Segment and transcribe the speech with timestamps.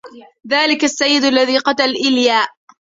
[0.47, 2.47] ذلك السيدُ الذي قتل اليأ